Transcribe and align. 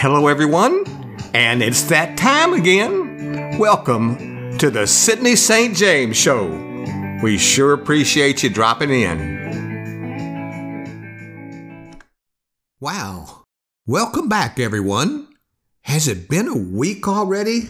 Hello, 0.00 0.28
everyone, 0.28 0.84
and 1.34 1.62
it's 1.62 1.82
that 1.82 2.16
time 2.16 2.54
again. 2.54 3.58
Welcome 3.58 4.56
to 4.56 4.70
the 4.70 4.86
Sidney 4.86 5.36
St. 5.36 5.76
James 5.76 6.16
Show. 6.16 6.48
We 7.22 7.36
sure 7.36 7.74
appreciate 7.74 8.42
you 8.42 8.48
dropping 8.48 8.88
in. 8.88 9.20
Wow. 12.80 13.44
Welcome 13.86 14.26
back, 14.26 14.58
everyone. 14.58 15.28
Has 15.82 16.08
it 16.08 16.30
been 16.30 16.48
a 16.48 16.56
week 16.56 17.06
already? 17.06 17.68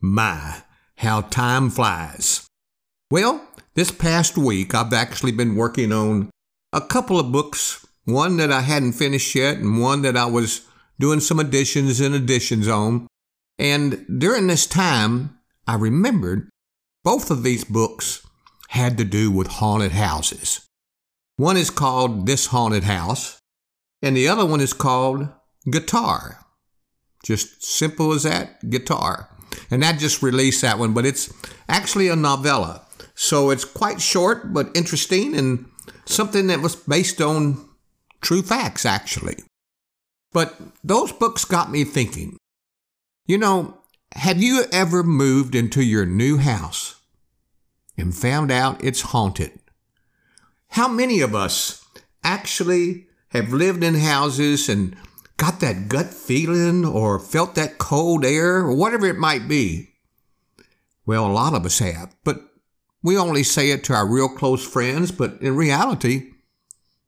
My, 0.00 0.62
how 0.98 1.22
time 1.22 1.70
flies. 1.70 2.46
Well, 3.10 3.44
this 3.74 3.90
past 3.90 4.38
week 4.38 4.72
I've 4.72 4.92
actually 4.92 5.32
been 5.32 5.56
working 5.56 5.90
on 5.90 6.30
a 6.72 6.80
couple 6.80 7.18
of 7.18 7.32
books, 7.32 7.84
one 8.04 8.36
that 8.36 8.52
I 8.52 8.60
hadn't 8.60 8.92
finished 8.92 9.34
yet 9.34 9.56
and 9.56 9.80
one 9.80 10.02
that 10.02 10.16
I 10.16 10.26
was 10.26 10.60
doing 10.98 11.20
some 11.20 11.38
additions 11.38 12.00
and 12.00 12.14
additions 12.14 12.68
on. 12.68 13.06
And 13.58 14.04
during 14.18 14.46
this 14.46 14.66
time, 14.66 15.38
I 15.66 15.74
remembered 15.74 16.48
both 17.04 17.30
of 17.30 17.42
these 17.42 17.64
books 17.64 18.26
had 18.68 18.98
to 18.98 19.04
do 19.04 19.30
with 19.30 19.46
haunted 19.46 19.92
houses. 19.92 20.66
One 21.36 21.56
is 21.56 21.70
called 21.70 22.26
This 22.26 22.46
Haunted 22.46 22.84
House, 22.84 23.38
and 24.02 24.16
the 24.16 24.28
other 24.28 24.46
one 24.46 24.60
is 24.60 24.72
called 24.72 25.28
Guitar. 25.70 26.44
Just 27.24 27.62
simple 27.62 28.12
as 28.12 28.22
that, 28.22 28.70
guitar. 28.70 29.28
And 29.70 29.82
that 29.82 29.98
just 29.98 30.22
released 30.22 30.62
that 30.62 30.78
one, 30.78 30.94
but 30.94 31.04
it's 31.04 31.32
actually 31.68 32.08
a 32.08 32.16
novella. 32.16 32.86
So 33.14 33.50
it's 33.50 33.64
quite 33.64 34.00
short, 34.00 34.52
but 34.52 34.70
interesting 34.76 35.36
and 35.36 35.66
something 36.04 36.46
that 36.46 36.60
was 36.60 36.76
based 36.76 37.20
on 37.20 37.68
true 38.20 38.42
facts, 38.42 38.86
actually. 38.86 39.36
But 40.36 40.60
those 40.84 41.12
books 41.12 41.46
got 41.46 41.70
me 41.70 41.82
thinking. 41.82 42.36
You 43.24 43.38
know, 43.38 43.78
have 44.14 44.36
you 44.36 44.64
ever 44.70 45.02
moved 45.02 45.54
into 45.54 45.82
your 45.82 46.04
new 46.04 46.36
house 46.36 47.00
and 47.96 48.14
found 48.14 48.50
out 48.50 48.84
it's 48.84 49.00
haunted? 49.00 49.58
How 50.72 50.88
many 50.88 51.22
of 51.22 51.34
us 51.34 51.82
actually 52.22 53.06
have 53.30 53.54
lived 53.54 53.82
in 53.82 53.94
houses 53.94 54.68
and 54.68 54.94
got 55.38 55.60
that 55.60 55.88
gut 55.88 56.12
feeling 56.12 56.84
or 56.84 57.18
felt 57.18 57.54
that 57.54 57.78
cold 57.78 58.22
air 58.22 58.56
or 58.56 58.76
whatever 58.76 59.06
it 59.06 59.16
might 59.16 59.48
be? 59.48 59.94
Well, 61.06 61.26
a 61.26 61.32
lot 61.32 61.54
of 61.54 61.64
us 61.64 61.78
have, 61.78 62.14
but 62.24 62.42
we 63.02 63.16
only 63.16 63.42
say 63.42 63.70
it 63.70 63.84
to 63.84 63.94
our 63.94 64.06
real 64.06 64.28
close 64.28 64.68
friends, 64.68 65.12
but 65.12 65.40
in 65.40 65.56
reality, 65.56 66.32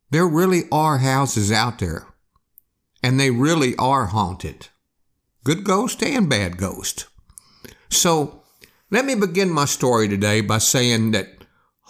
there 0.09 0.27
really 0.27 0.63
are 0.73 0.97
houses 0.97 1.53
out 1.53 1.79
there 1.79 2.08
and 3.09 3.19
they 3.19 3.31
really 3.31 3.75
are 3.77 4.05
haunted. 4.05 4.69
Good 5.43 5.65
ghost 5.65 6.03
and 6.03 6.29
bad 6.29 6.59
ghost. 6.59 7.07
So 7.89 8.43
let 8.91 9.07
me 9.07 9.15
begin 9.15 9.49
my 9.49 9.65
story 9.65 10.09
today 10.09 10.43
by 10.43 10.59
saying 10.59 11.13
that 11.13 11.47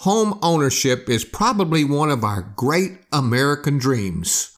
home 0.06 0.38
ownership 0.42 1.08
is 1.08 1.24
probably 1.24 1.82
one 1.82 2.08
of 2.08 2.22
our 2.22 2.42
great 2.54 3.00
American 3.10 3.78
dreams. 3.78 4.56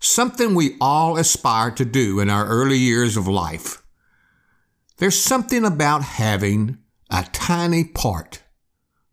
Something 0.00 0.54
we 0.54 0.76
all 0.82 1.16
aspire 1.16 1.70
to 1.70 1.86
do 1.86 2.20
in 2.20 2.28
our 2.28 2.46
early 2.46 2.76
years 2.76 3.16
of 3.16 3.26
life. 3.26 3.82
There's 4.98 5.18
something 5.18 5.64
about 5.64 6.02
having 6.02 6.76
a 7.10 7.24
tiny 7.32 7.84
part 7.84 8.42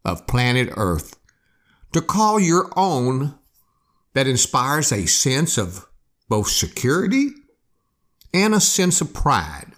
of 0.03 0.27
planet 0.27 0.67
Earth 0.75 1.17
to 1.93 2.01
call 2.01 2.41
your 2.41 2.69
own 2.75 3.39
that 4.13 4.27
inspires 4.27 4.91
a 4.91 5.05
sense 5.05 5.57
of 5.57 5.87
both 6.29 6.49
security 6.49 7.29
and 8.33 8.53
a 8.53 8.59
sense 8.59 9.01
of 9.01 9.13
pride. 9.13 9.71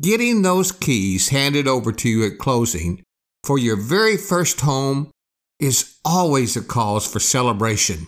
Getting 0.00 0.42
those 0.42 0.72
keys 0.72 1.28
handed 1.28 1.66
over 1.66 1.92
to 1.92 2.08
you 2.08 2.26
at 2.26 2.38
closing 2.38 3.02
for 3.42 3.58
your 3.58 3.76
very 3.76 4.16
first 4.16 4.60
home 4.60 5.10
is 5.58 5.98
always 6.04 6.56
a 6.56 6.62
cause 6.62 7.06
for 7.06 7.18
celebration. 7.18 8.06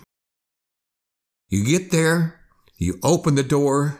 You 1.49 1.65
get 1.65 1.91
there, 1.91 2.39
you 2.77 2.99
open 3.03 3.35
the 3.35 3.43
door, 3.43 3.99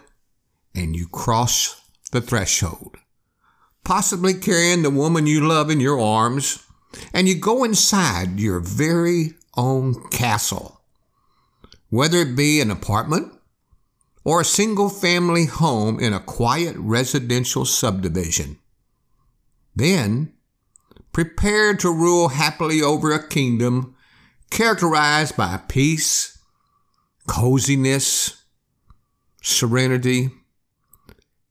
and 0.73 0.95
you 0.95 1.07
cross 1.07 1.81
the 2.11 2.21
threshold, 2.21 2.95
possibly 3.83 4.33
carrying 4.33 4.83
the 4.83 4.89
woman 4.89 5.27
you 5.27 5.45
love 5.45 5.69
in 5.69 5.79
your 5.79 5.99
arms, 5.99 6.63
and 7.13 7.27
you 7.27 7.35
go 7.35 7.63
inside 7.63 8.39
your 8.39 8.59
very 8.59 9.33
own 9.57 10.07
castle 10.09 10.80
whether 11.91 12.19
it 12.19 12.35
be 12.35 12.59
an 12.61 12.71
apartment 12.71 13.31
or 14.23 14.41
a 14.41 14.45
single 14.45 14.89
family 14.89 15.45
home 15.45 15.99
in 15.99 16.13
a 16.13 16.19
quiet 16.19 16.75
residential 16.77 17.65
subdivision. 17.65 18.57
Then, 19.75 20.33
prepare 21.11 21.75
to 21.75 21.93
rule 21.93 22.29
happily 22.29 22.81
over 22.81 23.11
a 23.11 23.27
kingdom 23.27 23.95
characterized 24.49 25.35
by 25.35 25.59
peace, 25.67 26.39
coziness, 27.27 28.43
serenity, 29.41 30.29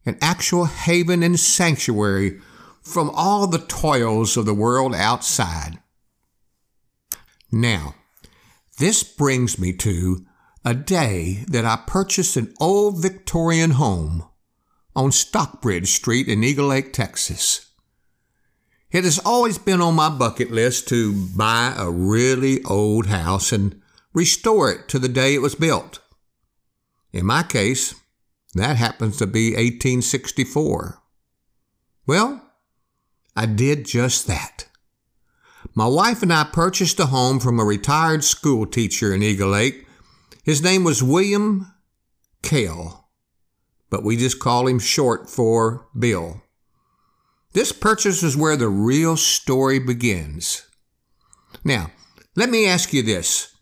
an 0.07 0.17
actual 0.23 0.65
haven 0.65 1.23
and 1.23 1.39
sanctuary 1.39 2.41
from 2.83 3.11
all 3.11 3.47
the 3.47 3.59
toils 3.59 4.39
of 4.39 4.47
the 4.47 4.55
world 4.55 4.95
outside. 4.95 5.79
Now, 7.53 7.95
this 8.79 9.03
brings 9.03 9.59
me 9.59 9.75
to 9.75 10.25
a 10.65 10.75
day 10.75 11.45
that 11.49 11.65
I 11.65 11.79
purchased 11.87 12.37
an 12.37 12.53
old 12.61 13.01
Victorian 13.01 13.73
home 13.73 14.25
on 14.95 15.13
Stockbridge 15.13 15.89
Street 15.89 16.29
in 16.29 16.45
Eagle 16.45 16.69
Lake, 16.69 16.93
Texas. 16.93 17.71
It 18.91 19.05
has 19.05 19.21
always 19.25 19.57
been 19.57 19.81
on 19.81 19.95
my 19.95 20.09
bucket 20.11 20.51
list 20.51 20.89
to 20.89 21.27
buy 21.37 21.75
a 21.77 21.91
really 21.91 22.63
old 22.65 23.07
house 23.07 23.53
and 23.53 23.81
restore 24.13 24.71
it 24.71 24.89
to 24.89 24.99
the 24.99 25.09
day 25.09 25.35
it 25.35 25.43
was 25.43 25.55
built. 25.55 26.01
In 27.13 27.25
my 27.25 27.43
case, 27.43 27.95
that 28.55 28.77
happens 28.77 29.17
to 29.19 29.27
be 29.27 29.51
1864. 29.51 31.01
Well, 32.07 32.43
I 33.37 33.47
did 33.47 33.87
just 33.87 34.27
that. 34.27 34.67
My 35.75 35.87
wife 35.87 36.23
and 36.23 36.33
I 36.33 36.45
purchased 36.45 36.99
a 36.99 37.07
home 37.07 37.39
from 37.39 37.61
a 37.61 37.65
retired 37.65 38.25
school 38.25 38.67
teacher 38.67 39.15
in 39.15 39.23
Eagle 39.23 39.51
Lake 39.51 39.87
his 40.51 40.63
name 40.65 40.83
was 40.83 41.01
William 41.01 41.73
Kale, 42.43 43.09
but 43.89 44.03
we 44.03 44.17
just 44.17 44.41
call 44.41 44.67
him 44.67 44.81
short 44.81 45.31
for 45.31 45.87
Bill. 45.97 46.43
This 47.53 47.71
purchase 47.71 48.25
is 48.25 48.37
where 48.37 48.57
the 48.57 48.69
real 48.69 49.17
story 49.17 49.79
begins. 49.79 50.67
Now, 51.63 51.93
let 52.35 52.51
me 52.51 52.67
ask 52.67 52.93
you 52.93 53.01
this. 53.05 53.55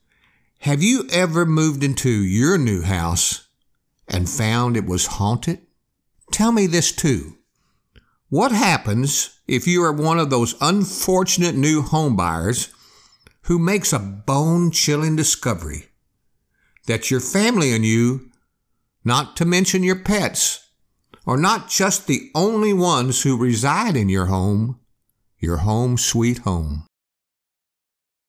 Have 0.60 0.82
you 0.82 1.06
ever 1.12 1.44
moved 1.44 1.84
into 1.84 2.09
your 2.09 2.56
new 2.56 2.81
house 2.81 3.47
and 4.09 4.26
found 4.26 4.75
it 4.75 4.87
was 4.87 5.19
haunted? 5.19 5.60
Tell 6.32 6.53
me 6.53 6.66
this 6.66 6.91
too. 6.91 7.37
What 8.31 8.50
happens 8.50 9.38
if 9.47 9.66
you 9.66 9.84
are 9.84 9.93
one 9.93 10.19
of 10.19 10.31
those 10.31 10.55
unfortunate 10.62 11.55
new 11.55 11.82
homebuyers 11.82 12.72
who 13.43 13.59
makes 13.59 13.93
a 13.93 13.99
bone 13.99 14.70
chilling 14.70 15.16
discovery 15.16 15.88
that 16.88 17.10
your 17.10 17.21
family 17.21 17.72
and 17.72 17.84
you, 17.84 18.31
not 19.04 19.37
to 19.37 19.44
mention 19.44 19.82
your 19.82 20.03
pets, 20.03 20.71
are 21.26 21.37
not 21.37 21.69
just 21.69 22.06
the 22.06 22.31
only 22.34 22.72
ones 22.72 23.22
who 23.22 23.37
reside 23.37 23.94
in 23.94 24.09
your 24.09 24.26
home, 24.26 24.81
your 25.38 25.59
home 25.59 25.99
sweet 25.99 26.38
home. 26.38 26.87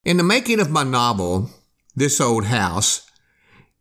In 0.03 0.18
the 0.18 0.24
making 0.24 0.59
of 0.59 0.70
my 0.70 0.84
novel, 0.84 1.50
This 1.96 2.20
Old 2.20 2.46
House, 2.46 3.09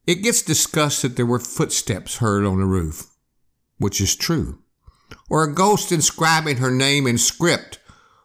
it 0.06 0.22
gets 0.22 0.42
discussed 0.42 1.02
that 1.02 1.16
there 1.16 1.26
were 1.26 1.40
footsteps 1.40 2.18
heard 2.18 2.44
on 2.44 2.60
the 2.60 2.64
roof, 2.64 3.08
which 3.78 4.00
is 4.00 4.14
true, 4.14 4.60
or 5.28 5.42
a 5.42 5.52
ghost 5.52 5.90
inscribing 5.90 6.58
her 6.58 6.70
name 6.70 7.08
in 7.08 7.18
script 7.18 7.80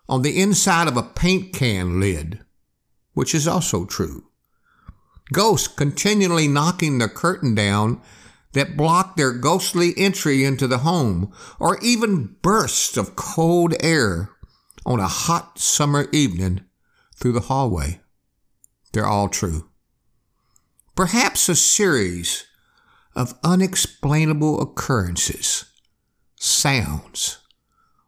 on 0.07 0.21
the 0.21 0.39
inside 0.39 0.87
of 0.87 0.97
a 0.97 1.03
paint 1.03 1.51
can 1.51 1.99
lid, 1.99 2.41
which 3.13 3.33
is 3.33 3.47
also 3.47 3.85
true 3.85 4.27
ghosts 5.31 5.67
continually 5.67 6.47
knocking 6.47 6.97
the 6.97 7.07
curtain 7.07 7.55
down 7.55 8.01
that 8.53 8.77
block 8.77 9.15
their 9.15 9.31
ghostly 9.33 9.93
entry 9.97 10.43
into 10.43 10.67
the 10.67 10.79
home, 10.79 11.33
or 11.59 11.79
even 11.81 12.35
bursts 12.41 12.97
of 12.97 13.15
cold 13.15 13.73
air 13.81 14.29
on 14.85 14.99
a 14.99 15.07
hot 15.07 15.57
summer 15.57 16.07
evening 16.11 16.61
through 17.15 17.31
the 17.31 17.41
hallway. 17.41 17.99
They're 18.91 19.07
all 19.07 19.29
true. 19.29 19.69
Perhaps 20.95 21.49
a 21.49 21.55
series 21.55 22.45
of 23.15 23.33
unexplainable 23.43 24.61
occurrences, 24.61 25.65
sounds, 26.35 27.39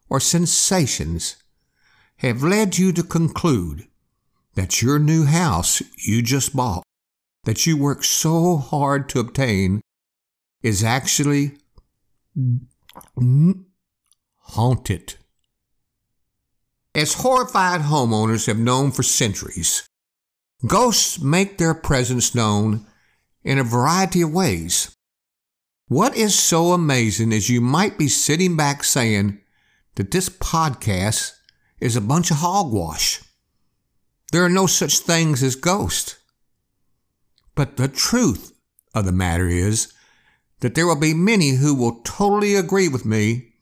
or 0.08 0.20
sensations 0.20 1.36
have 2.18 2.42
led 2.42 2.78
you 2.78 2.92
to 2.92 3.02
conclude 3.02 3.88
that 4.54 4.80
your 4.80 4.98
new 4.98 5.24
house 5.24 5.82
you 5.98 6.22
just 6.22 6.54
bought 6.54 6.84
that 7.46 7.64
you 7.64 7.76
work 7.76 8.02
so 8.02 8.56
hard 8.56 9.08
to 9.08 9.20
obtain 9.20 9.80
is 10.62 10.82
actually 10.82 11.52
haunted. 14.38 15.14
As 16.92 17.14
horrified 17.14 17.82
homeowners 17.82 18.48
have 18.48 18.58
known 18.58 18.90
for 18.90 19.04
centuries, 19.04 19.88
ghosts 20.66 21.20
make 21.20 21.56
their 21.56 21.74
presence 21.74 22.34
known 22.34 22.84
in 23.44 23.58
a 23.60 23.64
variety 23.64 24.22
of 24.22 24.32
ways. 24.32 24.96
What 25.86 26.16
is 26.16 26.36
so 26.36 26.72
amazing 26.72 27.30
is 27.30 27.48
you 27.48 27.60
might 27.60 27.96
be 27.96 28.08
sitting 28.08 28.56
back 28.56 28.82
saying 28.82 29.38
that 29.94 30.10
this 30.10 30.28
podcast 30.28 31.32
is 31.80 31.94
a 31.94 32.00
bunch 32.00 32.32
of 32.32 32.38
hogwash. 32.38 33.22
There 34.32 34.44
are 34.44 34.48
no 34.48 34.66
such 34.66 34.98
things 34.98 35.44
as 35.44 35.54
ghosts. 35.54 36.16
But 37.56 37.76
the 37.78 37.88
truth 37.88 38.52
of 38.94 39.04
the 39.04 39.12
matter 39.12 39.48
is 39.48 39.92
that 40.60 40.76
there 40.76 40.86
will 40.86 41.00
be 41.00 41.14
many 41.14 41.50
who 41.50 41.74
will 41.74 42.00
totally 42.04 42.54
agree 42.54 42.86
with 42.86 43.04
me 43.04 43.54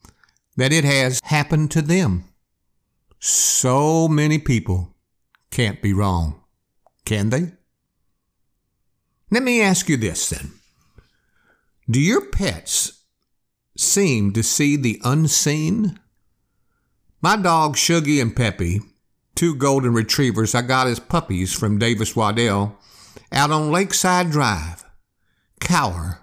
that 0.57 0.71
it 0.71 0.83
has 0.83 1.19
happened 1.23 1.71
to 1.71 1.81
them. 1.81 2.25
So 3.19 4.07
many 4.07 4.37
people 4.37 4.95
can't 5.49 5.81
be 5.81 5.93
wrong, 5.93 6.41
can 7.05 7.29
they? 7.31 7.53
Let 9.31 9.43
me 9.43 9.61
ask 9.61 9.89
you 9.89 9.97
this 9.97 10.29
then. 10.29 10.51
Do 11.89 11.99
your 11.99 12.21
pets 12.21 13.03
seem 13.77 14.33
to 14.33 14.43
see 14.43 14.75
the 14.75 14.99
unseen? 15.03 15.99
My 17.21 17.35
dogs, 17.35 17.79
Shuggy 17.79 18.21
and 18.21 18.35
Peppy, 18.35 18.81
two 19.35 19.55
golden 19.55 19.93
retrievers 19.93 20.53
I 20.53 20.61
got 20.61 20.87
as 20.87 20.99
puppies 20.99 21.53
from 21.53 21.79
Davis 21.79 22.15
Waddell, 22.15 22.77
out 23.31 23.51
on 23.51 23.71
Lakeside 23.71 24.31
Drive, 24.31 24.83
cower, 25.59 26.19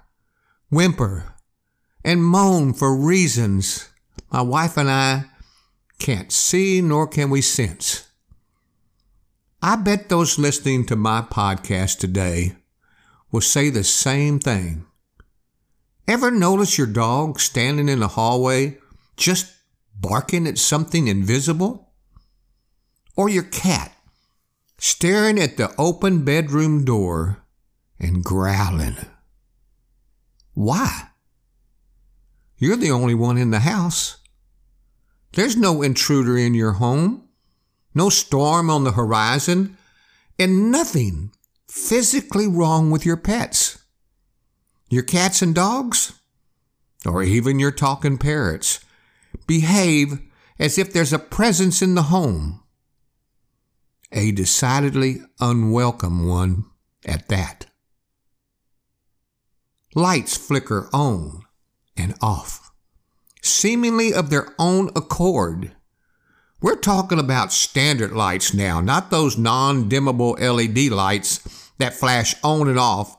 whimper, 0.70 1.34
and 2.04 2.25
moan 2.25 2.72
for 2.72 2.96
reasons 2.96 3.88
my 4.32 4.40
wife 4.40 4.78
and 4.78 4.90
I 4.90 5.26
can't 5.99 6.32
see 6.32 6.81
nor 6.81 7.06
can 7.06 7.28
we 7.28 7.43
sense. 7.43 8.08
I 9.60 9.76
bet 9.76 10.08
those 10.08 10.38
listening 10.38 10.87
to 10.87 10.96
my 10.96 11.20
podcast 11.20 11.99
today 11.99 12.56
will 13.31 13.43
say 13.43 13.69
the 13.69 13.84
same 13.84 14.38
thing. 14.38 14.87
Ever 16.08 16.31
notice 16.31 16.78
your 16.78 16.87
dog 16.87 17.38
standing 17.40 17.90
in 17.90 18.00
the 18.00 18.08
hallway 18.08 18.78
just 19.19 19.55
barking 19.94 20.46
at 20.46 20.58
something 20.58 21.06
invisible? 21.06 21.93
Or 23.14 23.28
your 23.28 23.44
cat 23.44 23.93
staring 24.82 25.38
at 25.38 25.56
the 25.58 25.73
open 25.79 26.25
bedroom 26.25 26.84
door 26.84 27.44
and 28.00 28.25
growling? 28.25 28.96
Why? 30.55 31.11
You're 32.58 32.76
the 32.76 32.90
only 32.90 33.14
one 33.14 33.38
in 33.38 33.52
the 33.52 33.61
house. 33.61 34.17
There's 35.34 35.56
no 35.56 35.82
intruder 35.82 36.37
in 36.37 36.55
your 36.55 36.73
home, 36.73 37.29
no 37.94 38.08
storm 38.08 38.70
on 38.70 38.82
the 38.82 38.90
horizon, 38.90 39.79
and 40.37 40.73
nothing 40.73 41.31
physically 41.69 42.49
wrong 42.49 42.90
with 42.90 43.06
your 43.06 43.17
pets. 43.17 43.79
Your 44.90 45.05
cats 45.05 45.43
and 45.43 45.55
dogs, 45.55 46.12
or 47.06 47.23
even 47.23 47.61
your 47.61 47.70
talking 47.70 48.19
parrots, 48.19 48.81
behave 49.46 50.19
as 50.58 50.76
if 50.76 50.93
there's 50.93 51.12
a 51.12 51.20
presence 51.20 51.82
in 51.82 51.94
the 51.94 52.05
home. 52.05 52.62
A 54.12 54.31
decidedly 54.31 55.23
unwelcome 55.41 56.29
one 56.29 56.67
at 57.06 57.29
that. 57.29 57.67
Lights 59.94 60.37
flicker 60.37 60.88
on 60.93 61.43
and 61.97 62.14
off, 62.20 62.70
seemingly 63.41 64.12
of 64.12 64.31
their 64.31 64.55
own 64.59 64.91
accord. 64.94 65.73
We're 66.61 66.76
talking 66.76 67.19
about 67.19 67.53
standard 67.53 68.12
lights 68.12 68.55
now, 68.55 68.81
not 68.81 69.11
those 69.11 69.38
non 69.38 69.88
dimmable 69.88 70.38
LED 70.38 70.93
lights 70.93 71.70
that 71.79 71.94
flash 71.94 72.35
on 72.44 72.69
and 72.69 72.79
off 72.79 73.17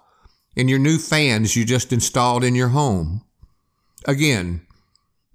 in 0.55 0.67
your 0.67 0.79
new 0.79 0.97
fans 0.97 1.55
you 1.55 1.65
just 1.65 1.91
installed 1.91 2.43
in 2.43 2.55
your 2.55 2.69
home. 2.69 3.23
Again, 4.05 4.65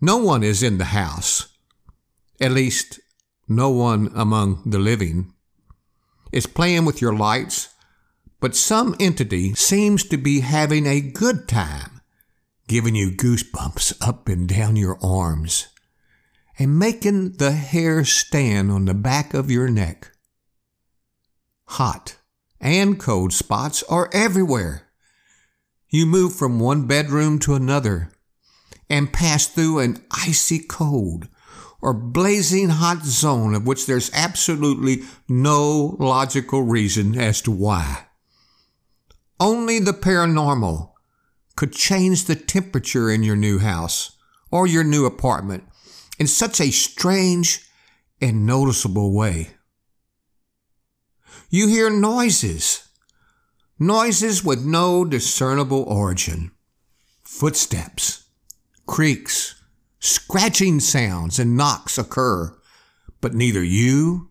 no 0.01 0.19
one 0.19 0.43
is 0.43 0.63
in 0.63 0.79
the 0.79 0.87
house, 0.87 1.49
at 2.41 2.53
least 2.53 3.01
no 3.49 3.71
one 3.71 4.11
among 4.15 4.63
the 4.65 4.79
living, 4.79 5.35
is 6.33 6.47
playing 6.47 6.85
with 6.85 7.01
your 7.01 7.15
lights, 7.15 7.69
but 8.41 8.55
some 8.55 8.95
entity 9.01 9.55
seems 9.55 10.05
to 10.05 10.17
be 10.17 10.41
having 10.41 10.87
a 10.87 11.01
good 11.01 11.49
time, 11.49 12.01
giving 12.67 12.95
you 12.95 13.11
goosebumps 13.11 13.97
up 14.07 14.29
and 14.29 14.49
down 14.49 14.77
your 14.77 14.99
arms, 15.03 15.69
and 16.59 16.79
making 16.79 17.33
the 17.33 17.53
hair 17.53 18.05
stand 18.05 18.71
on 18.71 18.85
the 18.85 18.95
back 18.95 19.35
of 19.35 19.51
your 19.51 19.69
neck. 19.69 20.11
Hot 21.67 22.17
and 22.61 22.99
cold 22.99 23.33
spots 23.33 23.83
are 23.85 24.11
everywhere 24.13 24.89
you 25.91 26.05
move 26.05 26.35
from 26.35 26.61
one 26.61 26.87
bedroom 26.87 27.39
to 27.39 27.55
another 27.55 28.11
and 28.91 29.13
pass 29.13 29.47
through 29.47 29.79
an 29.79 30.05
icy 30.11 30.59
cold 30.59 31.29
or 31.81 31.93
blazing 31.93 32.69
hot 32.69 33.05
zone 33.05 33.55
of 33.55 33.67
which 33.67 33.87
there's 33.87 34.11
absolutely 34.13 35.03
no 35.29 35.97
logical 35.99 36.63
reason 36.63 37.19
as 37.19 37.41
to 37.43 37.51
why. 37.51 38.07
Only 39.41 39.79
the 39.79 39.93
paranormal 39.93 40.93
could 41.57 41.73
change 41.73 42.25
the 42.25 42.35
temperature 42.35 43.11
in 43.11 43.23
your 43.23 43.37
new 43.37 43.59
house 43.59 44.17
or 44.51 44.67
your 44.67 44.85
new 44.85 45.07
apartment 45.07 45.65
in 46.19 46.27
such 46.27 46.61
a 46.61 46.71
strange 46.71 47.65
and 48.21 48.45
noticeable 48.45 49.15
way. 49.15 49.51
You 51.51 51.69
hear 51.69 51.89
noises 51.89 52.89
Noises 53.81 54.43
with 54.43 54.65
no 54.65 55.05
discernible 55.05 55.85
origin. 55.85 56.51
Footsteps, 57.23 58.25
creaks, 58.87 59.58
scratching 60.01 60.81
sounds, 60.81 61.39
and 61.39 61.57
knocks 61.57 61.99
occur, 61.99 62.57
but 63.21 63.35
neither 63.35 63.63
you 63.63 64.31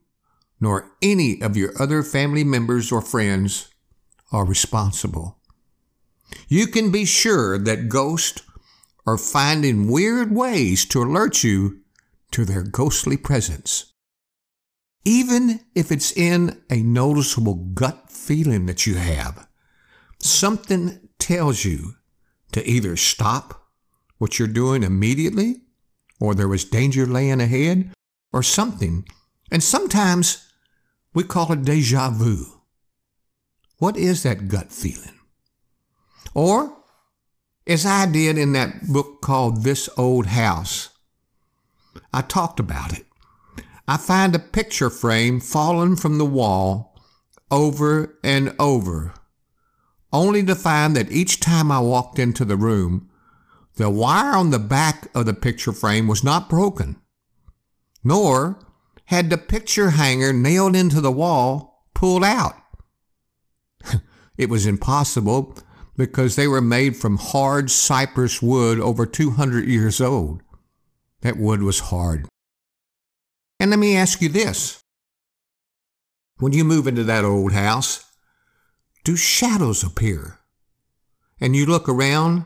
nor 0.59 0.91
any 1.01 1.41
of 1.41 1.55
your 1.55 1.71
other 1.81 2.03
family 2.03 2.43
members 2.43 2.91
or 2.91 3.01
friends 3.01 3.69
are 4.31 4.45
responsible. 4.45 5.37
You 6.47 6.67
can 6.67 6.91
be 6.91 7.05
sure 7.05 7.57
that 7.57 7.89
ghosts 7.89 8.41
are 9.05 9.17
finding 9.17 9.89
weird 9.89 10.31
ways 10.31 10.85
to 10.85 11.01
alert 11.01 11.43
you 11.43 11.81
to 12.31 12.43
their 12.43 12.63
ghostly 12.63 13.15
presence. 13.15 13.93
Even 15.05 15.61
if 15.73 15.91
it's 15.91 16.11
in 16.11 16.61
a 16.69 16.81
noticeable 16.81 17.55
gut 17.55 18.11
feeling 18.11 18.65
that 18.65 18.85
you 18.85 18.95
have. 18.95 19.47
Something 20.19 21.07
tells 21.19 21.63
you 21.63 21.93
to 22.51 22.67
either 22.69 22.97
stop 22.97 23.66
what 24.17 24.39
you're 24.39 24.47
doing 24.47 24.83
immediately, 24.83 25.61
or 26.19 26.33
there 26.33 26.47
was 26.47 26.65
danger 26.65 27.05
laying 27.05 27.41
ahead, 27.41 27.91
or 28.33 28.43
something. 28.43 29.05
And 29.51 29.63
sometimes 29.63 30.47
we 31.13 31.23
call 31.23 31.51
it 31.51 31.63
deja 31.63 32.09
vu. 32.09 32.45
What 33.77 33.95
is 33.95 34.23
that 34.23 34.47
gut 34.47 34.71
feeling? 34.71 35.19
Or, 36.33 36.77
as 37.65 37.85
I 37.85 38.05
did 38.05 38.37
in 38.37 38.53
that 38.53 38.87
book 38.87 39.21
called 39.21 39.63
This 39.63 39.89
Old 39.97 40.27
House, 40.27 40.89
I 42.13 42.21
talked 42.21 42.59
about 42.59 42.97
it. 42.97 43.05
I 43.87 43.97
find 43.97 44.35
a 44.35 44.39
picture 44.39 44.89
frame 44.89 45.39
fallen 45.39 45.95
from 45.95 46.17
the 46.17 46.25
wall 46.25 46.99
over 47.49 48.17
and 48.23 48.53
over, 48.59 49.13
only 50.11 50.43
to 50.43 50.55
find 50.55 50.95
that 50.95 51.11
each 51.11 51.39
time 51.39 51.71
I 51.71 51.79
walked 51.79 52.19
into 52.19 52.43
the 52.43 52.57
room, 52.57 53.06
the 53.77 53.89
wire 53.89 54.35
on 54.35 54.49
the 54.49 54.59
back 54.59 55.07
of 55.15 55.25
the 55.25 55.33
picture 55.33 55.71
frame 55.71 56.07
was 56.07 56.23
not 56.23 56.49
broken, 56.49 56.99
nor 58.03 58.59
had 59.05 59.29
the 59.29 59.37
picture 59.37 59.91
hanger 59.91 60.33
nailed 60.33 60.75
into 60.75 60.99
the 60.99 61.11
wall 61.11 61.85
pulled 61.93 62.23
out. 62.23 62.55
it 64.37 64.49
was 64.49 64.65
impossible 64.65 65.55
because 65.95 66.35
they 66.35 66.47
were 66.47 66.61
made 66.61 66.95
from 66.95 67.17
hard 67.17 67.71
cypress 67.71 68.41
wood 68.41 68.79
over 68.79 69.05
200 69.05 69.67
years 69.67 70.01
old. 70.01 70.41
That 71.21 71.37
wood 71.37 71.63
was 71.63 71.79
hard. 71.79 72.27
And 73.59 73.71
let 73.71 73.79
me 73.79 73.95
ask 73.95 74.21
you 74.21 74.29
this 74.29 74.81
when 76.37 76.53
you 76.53 76.63
move 76.63 76.87
into 76.87 77.03
that 77.03 77.25
old 77.25 77.53
house, 77.53 78.05
do 79.03 79.15
shadows 79.15 79.83
appear? 79.83 80.39
And 81.39 81.55
you 81.55 81.65
look 81.65 81.87
around, 81.87 82.45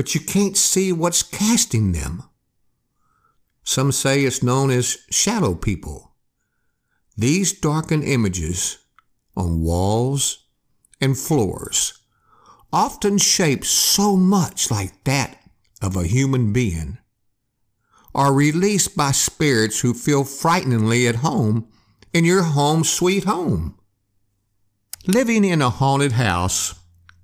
but 0.00 0.14
you 0.14 0.20
can't 0.22 0.56
see 0.56 0.94
what's 0.94 1.22
casting 1.22 1.92
them. 1.92 2.22
Some 3.64 3.92
say 3.92 4.24
it's 4.24 4.42
known 4.42 4.70
as 4.70 4.96
shadow 5.10 5.54
people. 5.54 6.12
These 7.18 7.60
darkened 7.60 8.04
images 8.04 8.78
on 9.36 9.60
walls 9.60 10.46
and 11.02 11.18
floors 11.18 12.00
often 12.72 13.18
shaped 13.18 13.66
so 13.66 14.16
much 14.16 14.70
like 14.70 15.04
that 15.04 15.36
of 15.82 15.96
a 15.96 16.06
human 16.06 16.54
being, 16.54 16.96
are 18.14 18.32
released 18.32 18.96
by 18.96 19.10
spirits 19.12 19.80
who 19.80 19.92
feel 19.92 20.24
frighteningly 20.24 21.06
at 21.06 21.16
home 21.16 21.68
in 22.14 22.24
your 22.24 22.44
home 22.44 22.84
sweet 22.84 23.24
home. 23.24 23.78
Living 25.06 25.44
in 25.44 25.60
a 25.60 25.68
haunted 25.68 26.12
house 26.12 26.74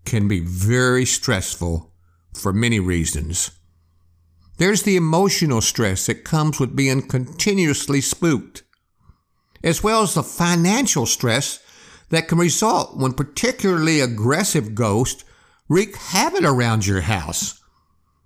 can 0.04 0.28
be 0.28 0.40
very 0.40 1.06
stressful 1.06 1.90
for 2.36 2.52
many 2.52 2.80
reasons. 2.80 3.50
There's 4.58 4.82
the 4.82 4.96
emotional 4.96 5.60
stress 5.60 6.06
that 6.06 6.24
comes 6.24 6.58
with 6.58 6.76
being 6.76 7.02
continuously 7.02 8.00
spooked, 8.00 8.62
as 9.62 9.82
well 9.82 10.02
as 10.02 10.14
the 10.14 10.22
financial 10.22 11.06
stress 11.06 11.60
that 12.10 12.28
can 12.28 12.38
result 12.38 12.96
when 12.96 13.12
particularly 13.12 14.00
aggressive 14.00 14.74
ghosts 14.74 15.24
wreak 15.68 15.96
havoc 15.96 16.44
around 16.44 16.86
your 16.86 17.02
house. 17.02 17.60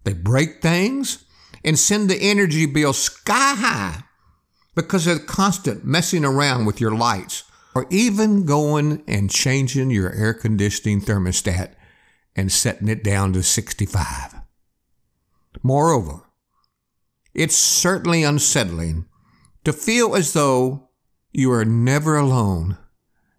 They 0.04 0.12
break 0.12 0.62
things 0.62 1.24
and 1.64 1.78
send 1.78 2.08
the 2.08 2.20
energy 2.20 2.66
bill 2.66 2.92
sky 2.92 3.54
high 3.54 4.04
because 4.74 5.06
of 5.06 5.20
the 5.20 5.26
constant 5.26 5.84
messing 5.84 6.24
around 6.24 6.64
with 6.64 6.80
your 6.80 6.94
lights 6.94 7.44
or 7.74 7.86
even 7.90 8.44
going 8.44 9.02
and 9.06 9.30
changing 9.30 9.90
your 9.90 10.12
air 10.12 10.34
conditioning 10.34 11.00
thermostat 11.00 11.74
and 12.36 12.50
setting 12.50 12.88
it 12.88 13.04
down 13.04 13.32
to 13.32 13.42
65. 13.42 14.36
Moreover, 15.62 16.22
it's 17.34 17.56
certainly 17.56 18.22
unsettling 18.22 19.06
to 19.64 19.72
feel 19.72 20.14
as 20.14 20.32
though 20.32 20.90
you 21.32 21.52
are 21.52 21.64
never 21.64 22.16
alone 22.16 22.78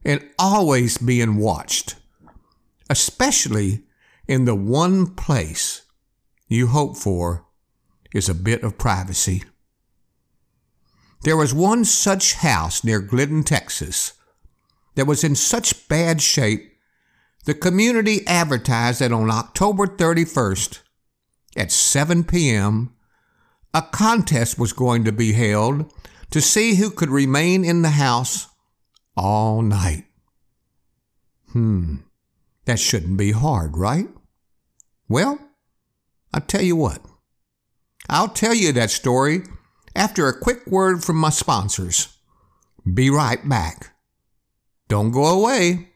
and 0.03 0.27
always 0.39 0.97
being 0.97 1.37
watched, 1.37 1.95
especially 2.89 3.83
in 4.27 4.45
the 4.45 4.55
one 4.55 5.07
place 5.07 5.83
you 6.47 6.67
hope 6.67 6.97
for 6.97 7.45
is 8.13 8.29
a 8.29 8.35
bit 8.35 8.63
of 8.63 8.77
privacy. 8.77 9.43
There 11.23 11.37
was 11.37 11.53
one 11.53 11.85
such 11.85 12.35
house 12.35 12.83
near 12.83 12.99
Glidden, 12.99 13.43
Texas, 13.43 14.13
that 14.95 15.07
was 15.07 15.23
in 15.23 15.35
such 15.35 15.87
bad 15.87 16.21
shape 16.21 16.70
the 17.45 17.53
community 17.53 18.25
advertised 18.27 19.01
that 19.01 19.11
on 19.11 19.31
October 19.31 19.87
31st 19.87 20.81
at 21.55 21.71
7 21.71 22.23
p.m., 22.23 22.93
a 23.73 23.81
contest 23.81 24.59
was 24.59 24.73
going 24.73 25.03
to 25.05 25.11
be 25.11 25.33
held 25.33 25.91
to 26.29 26.41
see 26.41 26.75
who 26.75 26.89
could 26.89 27.09
remain 27.09 27.63
in 27.63 27.81
the 27.81 27.89
house 27.89 28.47
all 29.15 29.61
night. 29.61 30.05
Hmm, 31.51 31.97
that 32.65 32.79
shouldn't 32.79 33.17
be 33.17 33.31
hard, 33.31 33.77
right? 33.77 34.07
Well, 35.09 35.39
I'll 36.33 36.41
tell 36.41 36.61
you 36.61 36.75
what. 36.75 37.01
I'll 38.09 38.29
tell 38.29 38.53
you 38.53 38.71
that 38.73 38.91
story 38.91 39.43
after 39.95 40.27
a 40.27 40.39
quick 40.39 40.65
word 40.67 41.03
from 41.03 41.17
my 41.17 41.29
sponsors. 41.29 42.17
Be 42.91 43.09
right 43.09 43.47
back. 43.47 43.93
Don't 44.87 45.11
go 45.11 45.25
away. 45.25 45.90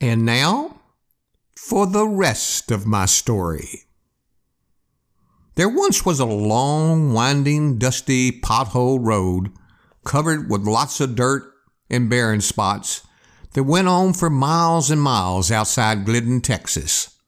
And 0.00 0.24
now 0.24 0.80
for 1.56 1.86
the 1.86 2.06
rest 2.06 2.70
of 2.70 2.86
my 2.86 3.06
story. 3.06 3.82
There 5.56 5.68
once 5.68 6.04
was 6.04 6.20
a 6.20 6.26
long, 6.26 7.12
winding, 7.12 7.78
dusty, 7.78 8.30
pothole 8.30 8.98
road 9.02 9.52
covered 10.04 10.50
with 10.50 10.66
lots 10.66 11.00
of 11.00 11.16
dirt 11.16 11.50
and 11.90 12.10
barren 12.10 12.40
spots 12.40 13.06
that 13.54 13.64
went 13.64 13.88
on 13.88 14.12
for 14.12 14.28
miles 14.28 14.90
and 14.90 15.00
miles 15.00 15.50
outside 15.50 16.04
Glidden, 16.04 16.42
Texas. 16.42 17.18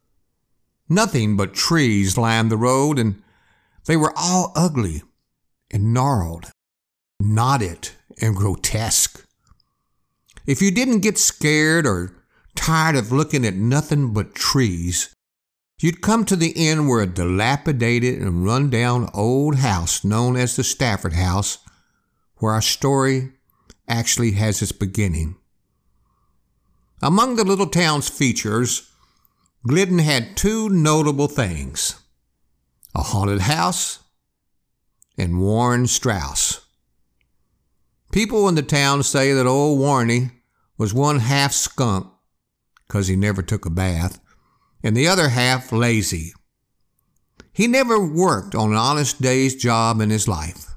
Nothing 0.89 1.37
but 1.37 1.55
trees 1.55 2.19
lined 2.19 2.51
the 2.51 2.57
road, 2.57 2.99
and 2.99 3.23
they 3.87 3.97
were 3.97 4.13
all 4.17 4.53
ugly 4.55 5.03
and 5.71 5.93
gnarled, 5.93 6.51
knotted, 7.21 7.91
and 8.21 8.35
grotesque. 8.35 9.25
If 10.47 10.63
you 10.63 10.71
didn't 10.71 11.01
get 11.01 11.19
scared 11.19 11.87
or 11.87 12.15
tired 12.55 12.97
of 12.97 13.13
looking 13.13 13.45
at 13.45 13.55
nothing 13.55 14.13
but 14.13 14.35
trees, 14.35 15.15
you'd 15.81 16.01
come 16.01 16.25
to 16.25 16.37
the 16.37 16.51
inn 16.51 16.89
where 16.89 17.03
a 17.03 17.07
dilapidated 17.07 18.21
and 18.21 18.45
run-down 18.45 19.11
old 19.15 19.57
house 19.57 20.05
known 20.05 20.37
as 20.37 20.57
the 20.57 20.65
Stafford 20.65 21.13
House, 21.13 21.59
where 22.37 22.53
our 22.53 22.63
story 22.63 23.33
actually 23.87 24.33
has 24.33 24.63
its 24.63 24.73
beginning. 24.73 25.37
Among 27.01 27.37
the 27.37 27.45
little 27.45 27.69
town's 27.69 28.09
features, 28.09 28.91
Glidden 29.67 29.99
had 29.99 30.37
two 30.37 30.69
notable 30.69 31.29
things 31.29 32.01
a 32.95 33.03
haunted 33.03 33.43
house 33.43 34.01
and 35.19 35.41
Warren 35.41 35.87
Strauss. 35.87 36.61
People 38.13 38.49
in 38.49 38.55
the 38.55 38.63
town 38.63 39.03
say 39.03 39.35
that 39.35 39.47
old 39.47 39.79
Warney 39.81 40.31
was 40.79 40.95
one 40.95 41.19
half 41.19 41.53
skunk, 41.53 42.07
'cause 42.89 43.09
he 43.09 43.17
never 43.17 43.43
took 43.43 43.67
a 43.67 43.71
bath, 43.71 44.21
and 44.83 44.97
the 44.97 45.09
other 45.09 45.29
half 45.31 45.73
lazy. 45.73 46.33
He 47.53 47.67
never 47.67 47.99
worked 47.99 48.55
on 48.55 48.71
an 48.71 48.79
honest 48.79 49.21
day's 49.21 49.57
job 49.57 50.01
in 50.01 50.11
his 50.11 50.29
life. 50.29 50.77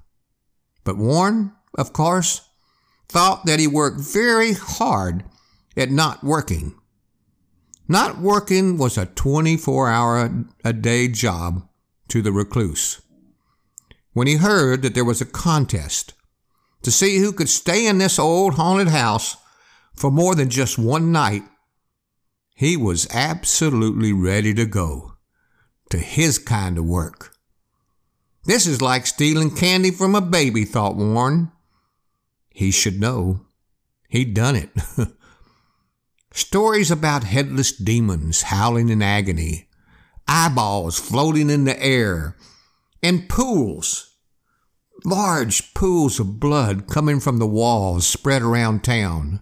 But 0.84 0.98
Warren, 0.98 1.54
of 1.78 1.94
course, 1.94 2.42
thought 3.08 3.46
that 3.46 3.60
he 3.60 3.68
worked 3.68 4.02
very 4.02 4.54
hard 4.54 5.24
at 5.78 5.92
not 5.92 6.24
working. 6.24 6.74
Not 7.88 8.20
working 8.20 8.78
was 8.78 8.98
a 8.98 9.06
24 9.06 9.90
hour 9.90 10.46
a 10.64 10.74
day 10.74 11.08
job 11.08 11.68
to 12.08 12.22
the 12.22 12.32
recluse. 12.32 13.02
When 14.14 14.28
he 14.28 14.36
heard 14.36 14.82
that 14.82 14.94
there 14.94 15.06
was 15.06 15.22
a 15.22 15.26
contest 15.26 16.14
to 16.84 16.92
see 16.92 17.20
who 17.20 17.32
could 17.32 17.50
stay 17.50 17.88
in 17.88 17.98
this 17.98 18.20
old 18.20 18.56
haunted 18.56 18.90
house 18.90 19.38
for 19.96 20.12
more 20.12 20.36
than 20.36 20.50
just 20.50 20.78
one 20.78 21.12
night, 21.12 21.44
he 22.56 22.76
was 22.76 23.08
absolutely 23.12 24.14
ready 24.14 24.54
to 24.54 24.66
go 24.66 25.14
to 25.90 25.98
his 25.98 26.38
kind 26.38 26.78
of 26.78 26.86
work. 26.86 27.36
This 28.46 28.66
is 28.66 28.82
like 28.82 29.06
stealing 29.06 29.56
candy 29.56 29.92
from 29.92 30.16
a 30.16 30.22
baby, 30.22 30.66
thought 30.66 30.96
Warren. 30.96 31.52
He 32.50 32.72
should 32.72 33.00
know. 33.00 33.46
He'd 34.10 34.34
done 34.34 34.56
it. 34.56 34.72
Stories 36.34 36.92
about 36.92 37.24
headless 37.24 37.72
demons 37.72 38.44
howling 38.44 38.90
in 38.90 39.02
agony, 39.02 39.68
eyeballs 40.28 40.98
floating 41.00 41.50
in 41.50 41.66
the 41.66 41.82
air, 41.82 42.36
and 43.04 43.28
pools, 43.28 44.16
large 45.04 45.74
pools 45.74 46.20
of 46.20 46.40
blood 46.40 46.88
coming 46.88 47.20
from 47.20 47.38
the 47.38 47.48
walls 47.48 48.06
spread 48.06 48.42
around 48.42 48.84
town. 48.84 49.42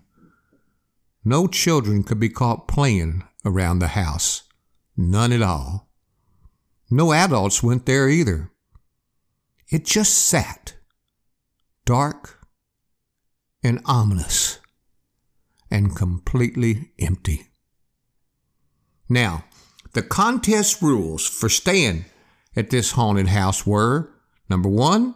No 1.24 1.48
children 1.48 2.04
could 2.04 2.20
be 2.20 2.30
caught 2.30 2.68
playing 2.68 3.24
around 3.46 3.80
the 3.80 3.90
house. 3.90 4.44
None 4.96 5.32
at 5.32 5.42
all. 5.42 5.90
No 6.90 7.14
adults 7.14 7.62
went 7.62 7.86
there 7.86 8.10
either. 8.10 8.52
It 9.70 9.86
just 9.86 10.18
sat, 10.18 10.74
dark 11.86 12.40
and 13.64 13.82
ominous 13.86 14.60
and 15.70 15.96
completely 15.96 16.92
empty. 17.00 17.48
Now, 19.08 19.46
the 19.94 20.02
contest 20.02 20.82
rules 20.82 21.28
for 21.28 21.50
staying 21.50 22.06
at 22.60 22.72
this 22.72 22.92
haunted 22.92 23.30
house 23.30 23.66
were 23.66 24.12
number 24.50 24.68
one, 24.68 25.16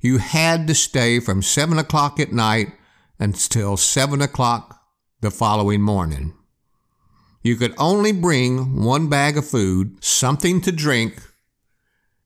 you 0.00 0.18
had 0.18 0.68
to 0.68 0.74
stay 0.76 1.18
from 1.18 1.42
7 1.42 1.76
o'clock 1.76 2.20
at 2.20 2.32
night 2.32 2.68
until 3.18 3.76
7 3.76 4.22
o'clock 4.22 4.80
the 5.20 5.32
following 5.32 5.82
morning. 5.82 6.34
You 7.42 7.56
could 7.56 7.74
only 7.78 8.12
bring 8.12 8.84
one 8.84 9.08
bag 9.08 9.36
of 9.36 9.44
food, 9.48 10.04
something 10.04 10.60
to 10.60 10.70
drink, 10.70 11.20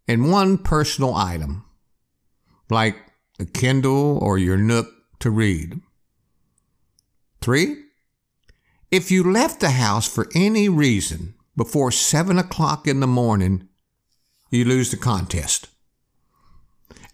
and 0.07 0.31
one 0.31 0.59
personal 0.59 1.15
item, 1.15 1.65
like 2.69 2.97
a 3.41 3.47
Kindle 3.47 4.19
or 4.19 4.37
your 4.37 4.59
Nook 4.59 4.89
to 5.21 5.31
read. 5.31 5.81
Three, 7.41 7.77
if 8.91 9.11
you 9.11 9.33
left 9.33 9.61
the 9.61 9.71
house 9.71 10.07
for 10.07 10.29
any 10.35 10.69
reason 10.69 11.37
before 11.57 11.91
7 11.91 12.39
o'clock 12.39 12.87
in 12.87 13.01
the 13.01 13.07
morning, 13.07 13.69
you 14.53 14.65
lose 14.65 14.91
the 14.91 14.97
contest. 14.97 15.69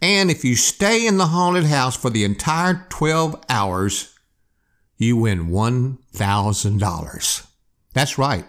And 0.01 0.31
if 0.31 0.45
you 0.45 0.55
stay 0.55 1.07
in 1.07 1.17
the 1.17 1.27
haunted 1.27 1.65
house 1.65 1.97
for 1.97 2.11
the 2.11 2.25
entire 2.25 2.87
12 2.89 3.45
hours, 3.49 4.15
you 4.97 5.17
win 5.17 5.49
$1,000. 5.49 7.47
That's 7.95 8.19
right, 8.19 8.45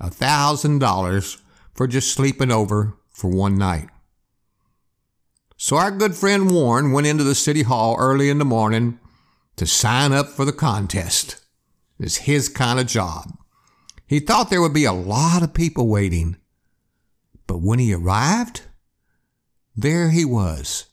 $1,000 0.00 1.40
for 1.74 1.86
just 1.86 2.12
sleeping 2.12 2.50
over 2.50 2.94
for 3.10 3.30
one 3.30 3.56
night. 3.56 3.88
So 5.56 5.76
our 5.76 5.90
good 5.90 6.14
friend 6.16 6.50
Warren 6.50 6.92
went 6.92 7.06
into 7.06 7.24
the 7.24 7.36
city 7.36 7.62
hall 7.62 7.96
early 7.98 8.28
in 8.28 8.38
the 8.38 8.44
morning 8.44 8.98
to 9.56 9.66
sign 9.66 10.12
up 10.12 10.28
for 10.28 10.44
the 10.44 10.52
contest. 10.52 11.36
It's 12.00 12.16
his 12.18 12.48
kind 12.48 12.80
of 12.80 12.86
job. 12.86 13.32
He 14.06 14.18
thought 14.18 14.50
there 14.50 14.60
would 14.60 14.74
be 14.74 14.84
a 14.84 14.92
lot 14.92 15.42
of 15.42 15.54
people 15.54 15.86
waiting. 15.86 16.36
But 17.46 17.60
when 17.60 17.78
he 17.78 17.92
arrived, 17.92 18.62
there 19.76 20.10
he 20.10 20.24
was, 20.24 20.86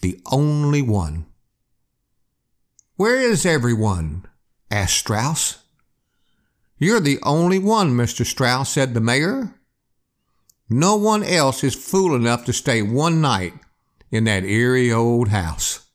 the 0.00 0.20
only 0.30 0.82
one. 0.82 1.26
Where 2.96 3.20
is 3.20 3.44
everyone? 3.44 4.26
asked 4.70 4.96
Strauss. 4.96 5.58
You're 6.78 7.00
the 7.00 7.18
only 7.22 7.58
one, 7.58 7.92
Mr. 7.92 8.24
Strauss, 8.24 8.70
said 8.70 8.94
the 8.94 9.00
mayor. 9.00 9.54
No 10.68 10.96
one 10.96 11.22
else 11.22 11.62
is 11.62 11.74
fool 11.74 12.14
enough 12.14 12.44
to 12.46 12.52
stay 12.52 12.82
one 12.82 13.20
night 13.20 13.54
in 14.10 14.24
that 14.24 14.44
eerie 14.44 14.92
old 14.92 15.28
house. 15.28 15.86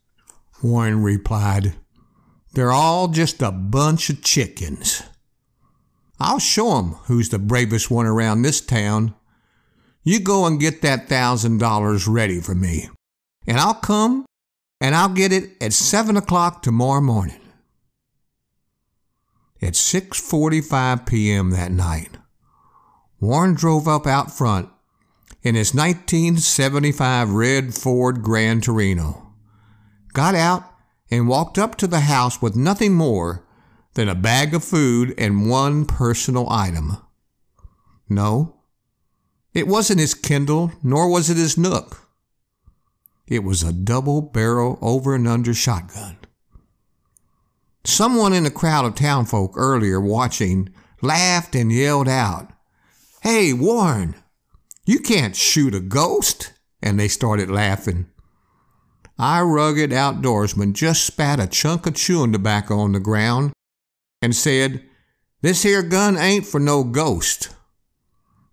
Warren 0.64 1.04
replied, 1.04 1.76
They're 2.54 2.72
all 2.72 3.08
just 3.08 3.42
a 3.42 3.52
bunch 3.52 4.10
of 4.10 4.24
chickens. 4.24 5.04
I'll 6.20 6.40
show 6.40 6.78
'em 6.78 6.92
who's 7.06 7.30
the 7.30 7.40
bravest 7.40 7.90
one 7.90 8.06
around 8.06 8.44
this 8.44 8.62
town. 8.62 9.16
You 10.04 10.20
go 10.20 10.46
and 10.46 10.60
get 10.60 10.82
that 10.82 11.08
thousand 11.08 11.60
dollars 11.60 12.08
ready 12.08 12.40
for 12.42 12.56
me, 12.56 12.90
and 13.46 13.58
I'll 13.58 13.76
come 13.76 14.26
and 14.80 14.96
I'll 14.96 15.10
get 15.10 15.32
it 15.32 15.52
at 15.62 15.74
seven 15.74 16.18
o'clock 16.18 16.64
tomorrow 16.64 17.02
morning. 17.02 17.40
At 19.62 19.74
6:45 19.74 21.06
p.m. 21.06 21.52
that 21.52 21.72
night, 21.72 22.18
Warren 23.20 23.54
drove 23.54 23.88
up 23.88 24.08
out 24.08 24.32
front 24.36 24.70
in 25.44 25.54
his 25.54 25.76
1975 25.76 27.30
red 27.30 27.76
Ford 27.76 28.24
Grand 28.24 28.64
Torino, 28.64 29.34
got 30.14 30.34
out 30.34 30.64
and 31.12 31.28
walked 31.28 31.60
up 31.60 31.76
to 31.76 31.86
the 31.86 32.02
house 32.02 32.42
with 32.42 32.56
nothing 32.56 32.94
more 32.94 33.46
than 33.94 34.10
a 34.10 34.16
bag 34.16 34.56
of 34.56 34.64
food 34.64 35.14
and 35.18 35.48
one 35.48 35.86
personal 35.86 36.50
item. 36.50 36.98
No, 38.10 38.61
it 39.54 39.68
wasn't 39.68 40.00
his 40.00 40.14
Kindle, 40.14 40.72
nor 40.82 41.10
was 41.10 41.30
it 41.30 41.38
his 41.38 41.58
Nook. 41.58 42.08
It 43.28 43.44
was 43.44 43.64
a 43.64 43.74
double 43.74 44.22
barrel 44.22 44.78
over 44.82 45.16
and 45.16 45.28
under 45.28 45.54
shotgun. 45.54 46.18
Someone 47.84 48.34
in 48.34 48.44
the 48.44 48.52
crowd 48.52 48.86
of 48.86 48.96
townfolk 48.96 49.54
earlier 49.56 50.00
watching 50.00 50.70
laughed 51.02 51.56
and 51.56 51.72
yelled 51.72 52.08
out, 52.08 52.52
Hey, 53.22 53.54
Warren, 53.54 54.16
you 54.86 55.00
can't 55.00 55.36
shoot 55.36 55.76
a 55.76 55.80
ghost. 55.80 56.54
And 56.84 57.00
they 57.00 57.08
started 57.08 57.50
laughing. 57.50 58.08
Our 59.20 59.46
rugged 59.46 59.92
outdoorsman 59.92 60.74
just 60.74 61.06
spat 61.06 61.40
a 61.40 61.46
chunk 61.46 61.86
of 61.86 61.94
chewing 61.94 62.32
tobacco 62.32 62.80
on 62.80 62.94
the 62.94 63.00
ground 63.00 63.54
and 64.22 64.36
said, 64.36 64.84
This 65.42 65.62
here 65.62 65.84
gun 65.84 66.18
ain't 66.18 66.48
for 66.48 66.60
no 66.60 66.84
ghost. 66.84 67.50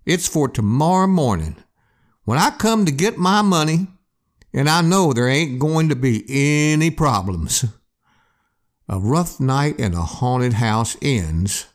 It's 0.09 0.27
for 0.27 0.49
tomorrow 0.49 1.07
morning 1.07 1.57
when 2.25 2.38
I 2.38 2.49
come 2.49 2.87
to 2.87 2.91
get 2.91 3.19
my 3.19 3.43
money 3.43 3.88
and 4.55 4.67
I 4.67 4.81
know 4.81 5.12
there 5.12 5.29
ain't 5.29 5.59
going 5.59 5.91
to 5.91 5.95
be 5.95 6.25
any 6.31 6.91
problems. 6.91 7.67
A 8.88 8.99
rough 8.99 9.38
night 9.38 9.79
in 9.79 9.93
a 9.93 10.00
haunted 10.00 10.55
house 10.55 10.97
ends 11.03 11.67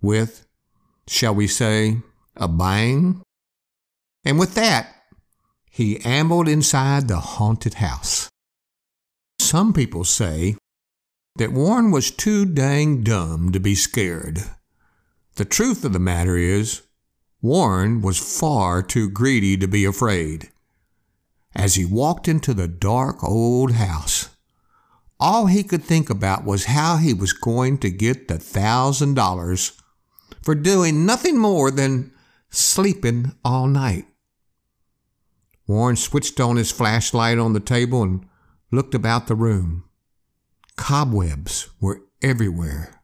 with, 0.00 0.46
shall 1.08 1.34
we 1.34 1.48
say, 1.48 1.96
a 2.36 2.46
bang? 2.46 3.20
And 4.24 4.38
with 4.38 4.54
that, 4.54 4.94
he 5.68 5.98
ambled 6.04 6.46
inside 6.46 7.08
the 7.08 7.18
haunted 7.18 7.74
house. 7.74 8.28
Some 9.40 9.72
people 9.72 10.04
say 10.04 10.54
that 11.34 11.50
Warren 11.50 11.90
was 11.90 12.12
too 12.12 12.46
dang 12.46 13.02
dumb 13.02 13.50
to 13.50 13.58
be 13.58 13.74
scared. 13.74 14.44
The 15.34 15.44
truth 15.44 15.84
of 15.84 15.92
the 15.92 15.98
matter 15.98 16.36
is, 16.36 16.82
Warren 17.44 18.00
was 18.00 18.40
far 18.40 18.82
too 18.82 19.10
greedy 19.10 19.58
to 19.58 19.68
be 19.68 19.84
afraid. 19.84 20.48
As 21.54 21.74
he 21.74 21.84
walked 21.84 22.26
into 22.26 22.54
the 22.54 22.66
dark 22.66 23.22
old 23.22 23.72
house, 23.72 24.30
all 25.20 25.44
he 25.44 25.62
could 25.62 25.84
think 25.84 26.08
about 26.08 26.46
was 26.46 26.64
how 26.64 26.96
he 26.96 27.12
was 27.12 27.34
going 27.34 27.76
to 27.80 27.90
get 27.90 28.28
the 28.28 28.38
thousand 28.38 29.12
dollars 29.12 29.72
for 30.40 30.54
doing 30.54 31.04
nothing 31.04 31.36
more 31.36 31.70
than 31.70 32.14
sleeping 32.48 33.32
all 33.44 33.66
night. 33.66 34.06
Warren 35.66 35.96
switched 35.96 36.40
on 36.40 36.56
his 36.56 36.72
flashlight 36.72 37.36
on 37.36 37.52
the 37.52 37.60
table 37.60 38.02
and 38.02 38.26
looked 38.70 38.94
about 38.94 39.26
the 39.26 39.34
room. 39.34 39.84
Cobwebs 40.76 41.68
were 41.78 42.04
everywhere. 42.22 43.02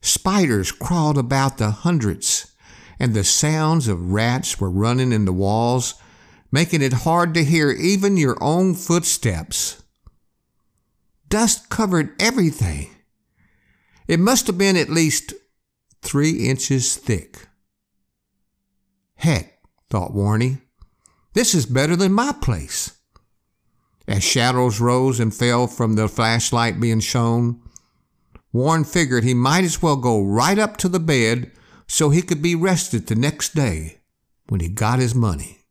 Spiders 0.00 0.70
crawled 0.70 1.18
about 1.18 1.58
the 1.58 1.72
hundreds, 1.72 2.54
and 2.98 3.14
the 3.14 3.24
sounds 3.24 3.88
of 3.88 4.12
rats 4.12 4.60
were 4.60 4.70
running 4.70 5.12
in 5.12 5.24
the 5.24 5.32
walls, 5.32 5.94
making 6.50 6.82
it 6.82 6.92
hard 6.92 7.34
to 7.34 7.44
hear 7.44 7.70
even 7.70 8.16
your 8.16 8.36
own 8.42 8.74
footsteps. 8.74 9.82
Dust 11.28 11.68
covered 11.68 12.20
everything. 12.20 12.90
It 14.06 14.18
must 14.18 14.46
have 14.46 14.56
been 14.56 14.76
at 14.76 14.88
least 14.88 15.34
three 16.00 16.48
inches 16.48 16.96
thick. 16.96 17.46
Heck, 19.16 19.58
thought 19.90 20.12
Warney, 20.12 20.62
this 21.34 21.54
is 21.54 21.66
better 21.66 21.96
than 21.96 22.12
my 22.12 22.32
place. 22.32 22.98
As 24.06 24.24
shadows 24.24 24.80
rose 24.80 25.20
and 25.20 25.34
fell 25.34 25.66
from 25.66 25.94
the 25.94 26.08
flashlight 26.08 26.80
being 26.80 27.00
shown, 27.00 27.60
Warren 28.52 28.84
figured 28.84 29.24
he 29.24 29.34
might 29.34 29.64
as 29.64 29.82
well 29.82 29.96
go 29.96 30.22
right 30.22 30.58
up 30.58 30.78
to 30.78 30.88
the 30.88 31.00
bed 31.00 31.52
so 31.88 32.10
he 32.10 32.22
could 32.22 32.42
be 32.42 32.54
rested 32.54 33.06
the 33.06 33.14
next 33.14 33.54
day 33.54 33.98
when 34.48 34.60
he 34.60 34.68
got 34.68 34.98
his 34.98 35.14
money. 35.14 35.64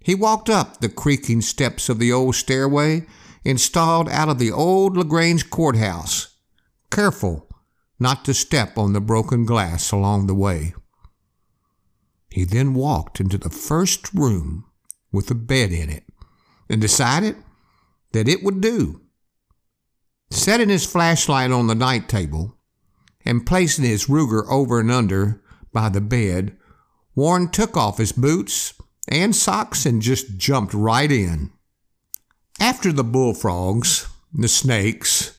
He 0.00 0.14
walked 0.14 0.50
up 0.50 0.80
the 0.80 0.88
creaking 0.88 1.40
steps 1.40 1.88
of 1.88 1.98
the 1.98 2.12
old 2.12 2.34
stairway 2.34 3.06
and 3.44 3.60
stalled 3.60 4.08
out 4.08 4.28
of 4.28 4.38
the 4.38 4.52
old 4.52 4.96
LaGrange 4.96 5.50
courthouse, 5.50 6.36
careful 6.90 7.48
not 7.98 8.24
to 8.24 8.34
step 8.34 8.76
on 8.76 8.92
the 8.92 9.00
broken 9.00 9.46
glass 9.46 9.90
along 9.92 10.26
the 10.26 10.34
way. 10.34 10.74
He 12.28 12.44
then 12.44 12.74
walked 12.74 13.20
into 13.20 13.38
the 13.38 13.50
first 13.50 14.12
room 14.12 14.64
with 15.10 15.30
a 15.30 15.34
bed 15.34 15.72
in 15.72 15.88
it 15.88 16.04
and 16.68 16.80
decided 16.80 17.36
that 18.12 18.28
it 18.28 18.42
would 18.42 18.60
do. 18.60 19.00
Setting 20.30 20.68
his 20.68 20.84
flashlight 20.84 21.50
on 21.50 21.68
the 21.68 21.74
night 21.74 22.08
table 22.08 22.55
and 23.26 23.44
placing 23.44 23.84
his 23.84 24.06
Ruger 24.06 24.44
over 24.48 24.80
and 24.80 24.90
under 24.90 25.42
by 25.72 25.88
the 25.88 26.00
bed, 26.00 26.56
Warren 27.14 27.50
took 27.50 27.76
off 27.76 27.98
his 27.98 28.12
boots 28.12 28.74
and 29.08 29.34
socks 29.34 29.84
and 29.84 30.00
just 30.00 30.38
jumped 30.38 30.72
right 30.72 31.10
in. 31.10 31.50
After 32.60 32.92
the 32.92 33.04
bullfrogs, 33.04 34.08
the 34.32 34.48
snakes, 34.48 35.38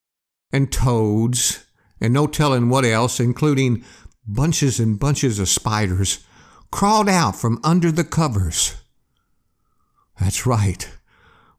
and 0.52 0.72
toads, 0.72 1.66
and 2.00 2.14
no 2.14 2.28
telling 2.28 2.70
what 2.70 2.86
else, 2.86 3.20
including 3.20 3.84
bunches 4.28 4.80
and 4.80 5.00
bunches 5.00 5.40
of 5.40 5.50
spiders, 5.50 6.26
crawled 6.72 7.10
out 7.10 7.36
from 7.36 7.60
under 7.64 7.92
the 7.92 8.04
covers. 8.04 8.76
That's 10.20 10.46
right. 10.46 10.88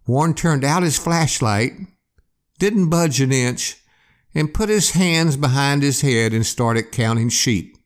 Warren 0.07 0.35
turned 0.35 0.65
out 0.65 0.83
his 0.83 0.99
flashlight, 0.99 1.73
didn't 2.59 2.91
budge 2.91 3.21
an 3.21 3.33
inch, 3.33 3.77
and 4.35 4.55
put 4.55 4.69
his 4.69 4.93
hands 4.93 5.37
behind 5.37 5.83
his 5.83 6.03
head 6.03 6.33
and 6.33 6.47
started 6.47 6.93
counting 6.93 7.29
sheep. 7.29 7.77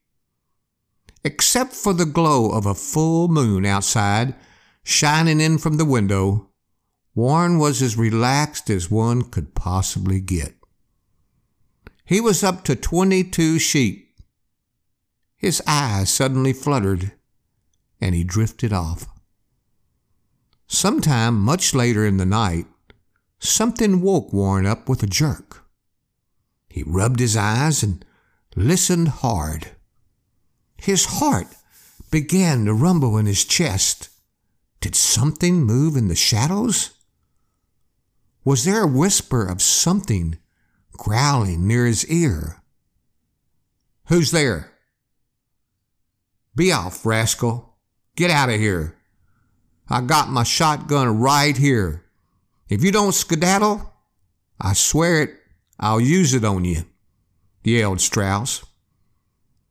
Except 1.24 1.72
for 1.72 1.92
the 1.92 2.04
glow 2.04 2.50
of 2.50 2.66
a 2.66 2.74
full 2.74 3.28
moon 3.28 3.64
outside, 3.64 4.34
shining 4.82 5.40
in 5.40 5.58
from 5.58 5.76
the 5.76 5.84
window, 5.84 6.48
Warren 7.14 7.58
was 7.58 7.82
as 7.82 7.96
relaxed 7.96 8.70
as 8.70 8.90
one 8.90 9.22
could 9.22 9.54
possibly 9.54 10.20
get. 10.20 10.54
He 12.04 12.20
was 12.20 12.42
up 12.42 12.64
to 12.64 12.74
22 12.74 13.58
sheep. 13.58 14.08
His 15.36 15.62
eyes 15.66 16.10
suddenly 16.10 16.52
fluttered, 16.52 17.12
and 18.00 18.14
he 18.14 18.24
drifted 18.24 18.72
off. 18.72 19.06
Sometime 20.66 21.38
much 21.38 21.74
later 21.74 22.06
in 22.06 22.16
the 22.16 22.26
night, 22.26 22.66
something 23.38 24.00
woke 24.00 24.32
Warren 24.32 24.66
up 24.66 24.88
with 24.88 25.02
a 25.02 25.06
jerk. 25.06 25.61
He 26.72 26.82
rubbed 26.84 27.20
his 27.20 27.36
eyes 27.36 27.82
and 27.82 28.02
listened 28.56 29.08
hard. 29.08 29.72
His 30.78 31.04
heart 31.04 31.48
began 32.10 32.64
to 32.64 32.72
rumble 32.72 33.18
in 33.18 33.26
his 33.26 33.44
chest. 33.44 34.08
Did 34.80 34.94
something 34.94 35.62
move 35.62 35.98
in 35.98 36.08
the 36.08 36.14
shadows? 36.14 36.92
Was 38.42 38.64
there 38.64 38.84
a 38.84 38.86
whisper 38.86 39.46
of 39.46 39.60
something 39.60 40.38
growling 40.92 41.66
near 41.68 41.84
his 41.84 42.06
ear? 42.06 42.62
Who's 44.06 44.30
there? 44.30 44.72
Be 46.56 46.72
off, 46.72 47.04
rascal. 47.04 47.76
Get 48.16 48.30
out 48.30 48.48
of 48.48 48.58
here. 48.58 48.96
I 49.90 50.00
got 50.00 50.30
my 50.30 50.42
shotgun 50.42 51.20
right 51.20 51.54
here. 51.56 52.06
If 52.70 52.82
you 52.82 52.92
don't 52.92 53.12
skedaddle, 53.12 53.92
I 54.58 54.72
swear 54.72 55.20
it, 55.20 55.41
I'll 55.82 56.00
use 56.00 56.32
it 56.32 56.44
on 56.44 56.64
you, 56.64 56.84
yelled 57.64 58.00
Strauss. 58.00 58.64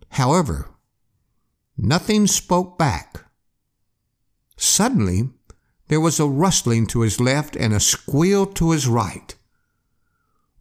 However, 0.09 0.69
nothing 1.77 2.27
spoke 2.27 2.77
back. 2.77 3.23
Suddenly, 4.57 5.29
there 5.87 6.01
was 6.01 6.19
a 6.19 6.27
rustling 6.27 6.85
to 6.87 7.01
his 7.01 7.21
left 7.21 7.55
and 7.55 7.73
a 7.73 7.79
squeal 7.79 8.45
to 8.45 8.71
his 8.71 8.89
right. 8.89 9.33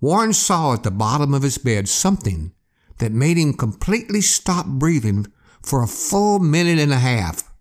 Warren 0.01 0.33
saw 0.33 0.75
at 0.75 0.85
the 0.85 0.93
bottom 0.93 1.35
of 1.35 1.43
his 1.43 1.59
bed 1.59 1.89
something 1.89 2.53
that 2.99 3.11
made 3.11 3.37
him 3.37 3.53
completely 3.53 4.21
stop 4.21 4.67
breathing 4.67 5.27
for 5.63 5.83
a 5.83 5.89
full 5.89 6.39
minute 6.39 6.79
and 6.79 6.93
a 6.93 6.99
half. 6.99 7.53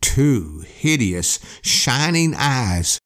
Two 0.00 0.60
hideous, 0.60 1.38
shining 1.60 2.34
eyes 2.34 2.98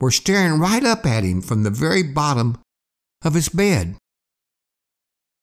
were 0.00 0.12
staring 0.12 0.60
right 0.60 0.84
up 0.84 1.04
at 1.04 1.24
him 1.24 1.42
from 1.42 1.64
the 1.64 1.70
very 1.70 2.04
bottom 2.04 2.56
of 3.24 3.34
his 3.34 3.48
bed. 3.48 3.96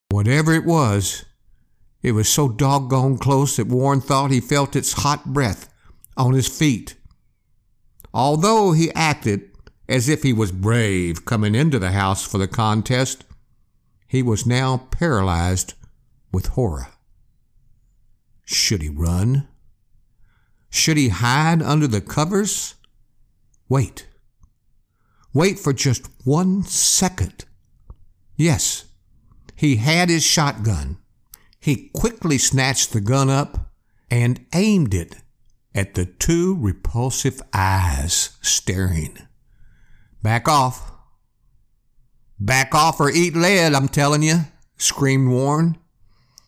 Whatever 0.09 0.53
it 0.53 0.65
was, 0.65 1.25
it 2.01 2.11
was 2.11 2.29
so 2.29 2.49
doggone 2.49 3.17
close 3.17 3.55
that 3.55 3.67
Warren 3.67 4.01
thought 4.01 4.31
he 4.31 4.39
felt 4.39 4.75
its 4.75 4.93
hot 4.93 5.33
breath 5.33 5.73
on 6.15 6.33
his 6.33 6.47
feet. 6.47 6.95
Although 8.13 8.73
he 8.73 8.93
acted 8.93 9.49
as 9.89 10.07
if 10.07 10.23
he 10.23 10.33
was 10.33 10.51
brave 10.51 11.25
coming 11.25 11.55
into 11.55 11.79
the 11.79 11.91
house 11.91 12.25
for 12.25 12.37
the 12.37 12.47
contest, 12.47 13.25
he 14.07 14.21
was 14.21 14.45
now 14.45 14.87
paralyzed 14.91 15.73
with 16.31 16.47
horror. 16.47 16.87
Should 18.45 18.81
he 18.81 18.89
run? 18.89 19.47
Should 20.69 20.97
he 20.97 21.09
hide 21.09 21.61
under 21.61 21.87
the 21.87 22.01
covers? 22.01 22.75
Wait. 23.69 24.07
Wait 25.33 25.57
for 25.57 25.73
just 25.73 26.07
one 26.25 26.63
second. 26.63 27.45
Yes, 28.35 28.85
he 29.55 29.77
had 29.77 30.09
his 30.09 30.23
shotgun. 30.23 30.97
He 31.59 31.89
quickly 31.93 32.37
snatched 32.37 32.91
the 32.91 33.01
gun 33.01 33.29
up 33.29 33.71
and 34.09 34.45
aimed 34.53 34.93
it 34.93 35.15
at 35.73 35.95
the 35.95 36.05
two 36.05 36.57
repulsive 36.59 37.41
eyes 37.53 38.37
staring. 38.41 39.17
Back 40.21 40.47
off. 40.47 40.91
Back 42.39 42.75
off 42.75 42.99
or 42.99 43.09
eat 43.09 43.35
lead, 43.35 43.73
I'm 43.73 43.87
telling 43.87 44.23
you, 44.23 44.41
screamed 44.77 45.29
Warren. 45.29 45.77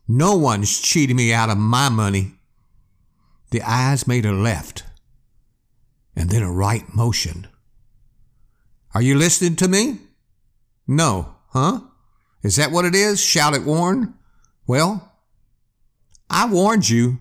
No 0.08 0.36
one's 0.36 0.80
cheating 0.80 1.16
me 1.16 1.34
out 1.34 1.50
of 1.50 1.58
my 1.58 1.90
money. 1.90 2.34
The 3.52 3.62
eyes 3.62 4.08
made 4.08 4.26
a 4.26 4.34
left 4.34 4.84
and 6.16 6.30
then 6.30 6.44
a 6.44 6.52
right 6.52 6.94
motion. 6.94 7.48
Are 8.94 9.02
you 9.02 9.16
listening 9.16 9.56
to 9.58 9.68
me? 9.68 10.00
No, 10.88 11.35
huh? 11.56 11.80
Is 12.44 12.58
that 12.58 12.72
what 12.72 12.86
it 12.86 12.94
is? 12.94 13.24
shouted 13.24 13.66
Warren. 13.66 14.14
Well, 14.68 15.14
I 16.30 16.48
warned 16.48 16.90
you. 16.90 17.20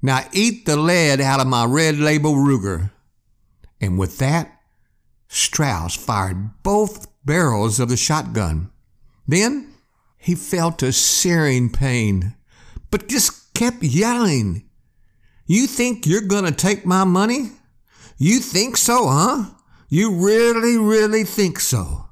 Now 0.00 0.24
eat 0.32 0.64
the 0.64 0.76
lead 0.76 1.20
out 1.20 1.40
of 1.40 1.46
my 1.46 1.64
red 1.64 1.98
label 1.98 2.34
Ruger. 2.34 2.92
And 3.80 3.98
with 3.98 4.18
that, 4.18 4.60
Strauss 5.28 5.96
fired 5.96 6.62
both 6.62 7.08
barrels 7.24 7.80
of 7.80 7.88
the 7.88 7.96
shotgun. 7.96 8.70
Then 9.26 9.74
he 10.18 10.34
felt 10.34 10.82
a 10.82 10.92
searing 10.92 11.70
pain, 11.70 12.36
but 12.90 13.08
just 13.08 13.54
kept 13.54 13.82
yelling. 13.82 14.68
You 15.46 15.66
think 15.66 16.06
you're 16.06 16.20
going 16.20 16.44
to 16.44 16.52
take 16.52 16.86
my 16.86 17.04
money? 17.04 17.52
You 18.18 18.38
think 18.38 18.76
so, 18.76 19.08
huh? 19.08 19.50
You 19.88 20.14
really, 20.14 20.78
really 20.78 21.24
think 21.24 21.58
so? 21.58 22.08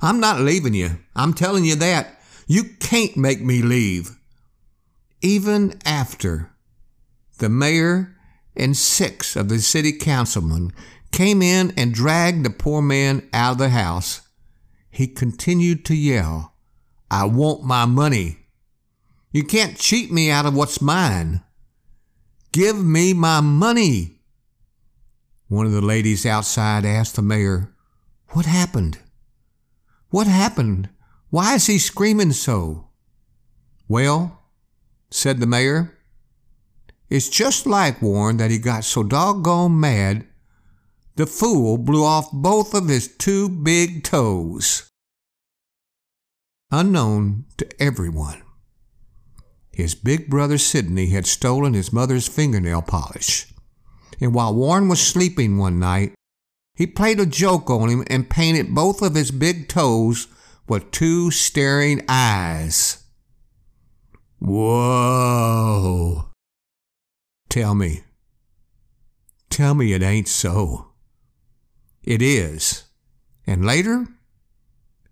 I'm 0.00 0.20
not 0.20 0.40
leaving 0.40 0.74
you. 0.74 0.98
I'm 1.16 1.34
telling 1.34 1.64
you 1.64 1.74
that. 1.76 2.20
You 2.46 2.64
can't 2.80 3.16
make 3.16 3.40
me 3.40 3.62
leave. 3.62 4.18
Even 5.20 5.78
after 5.84 6.50
the 7.38 7.48
mayor 7.48 8.16
and 8.56 8.76
six 8.76 9.36
of 9.36 9.48
the 9.48 9.58
city 9.58 9.92
councilmen 9.92 10.72
came 11.12 11.42
in 11.42 11.72
and 11.76 11.92
dragged 11.92 12.44
the 12.44 12.50
poor 12.50 12.80
man 12.80 13.28
out 13.32 13.52
of 13.52 13.58
the 13.58 13.68
house, 13.70 14.22
he 14.90 15.06
continued 15.06 15.84
to 15.86 15.94
yell, 15.94 16.54
I 17.10 17.24
want 17.24 17.64
my 17.64 17.84
money. 17.84 18.38
You 19.32 19.44
can't 19.44 19.78
cheat 19.78 20.10
me 20.10 20.30
out 20.30 20.46
of 20.46 20.54
what's 20.54 20.80
mine. 20.80 21.42
Give 22.52 22.82
me 22.82 23.12
my 23.12 23.40
money. 23.40 24.20
One 25.48 25.66
of 25.66 25.72
the 25.72 25.82
ladies 25.82 26.24
outside 26.24 26.84
asked 26.84 27.16
the 27.16 27.22
mayor, 27.22 27.74
What 28.30 28.46
happened? 28.46 28.98
What 30.10 30.26
happened? 30.26 30.88
Why 31.30 31.54
is 31.54 31.66
he 31.66 31.78
screaming 31.78 32.32
so? 32.32 32.88
Well, 33.88 34.42
said 35.10 35.40
the 35.40 35.46
mayor, 35.46 35.98
it's 37.08 37.28
just 37.28 37.66
like 37.66 38.02
Warren 38.02 38.36
that 38.38 38.50
he 38.50 38.58
got 38.58 38.84
so 38.84 39.02
doggone 39.02 39.78
mad 39.78 40.26
the 41.16 41.26
fool 41.26 41.78
blew 41.78 42.04
off 42.04 42.30
both 42.32 42.74
of 42.74 42.88
his 42.88 43.08
two 43.08 43.48
big 43.48 44.04
toes 44.04 44.88
unknown 46.70 47.46
to 47.56 47.66
everyone. 47.82 48.42
His 49.72 49.94
big 49.94 50.28
brother 50.28 50.58
Sidney 50.58 51.06
had 51.06 51.26
stolen 51.26 51.74
his 51.74 51.92
mother's 51.92 52.28
fingernail 52.28 52.82
polish, 52.82 53.52
and 54.20 54.34
while 54.34 54.54
Warren 54.54 54.88
was 54.88 55.00
sleeping 55.00 55.56
one 55.56 55.78
night, 55.78 56.14
he 56.78 56.86
played 56.86 57.18
a 57.18 57.26
joke 57.26 57.68
on 57.68 57.88
him 57.88 58.04
and 58.06 58.30
painted 58.30 58.72
both 58.72 59.02
of 59.02 59.16
his 59.16 59.32
big 59.32 59.66
toes 59.66 60.28
with 60.68 60.92
two 60.92 61.28
staring 61.28 62.04
eyes. 62.08 63.02
Whoa! 64.38 66.28
Tell 67.48 67.74
me. 67.74 68.04
Tell 69.50 69.74
me 69.74 69.92
it 69.92 70.04
ain't 70.04 70.28
so. 70.28 70.92
It 72.04 72.22
is. 72.22 72.84
And 73.44 73.66
later, 73.66 74.06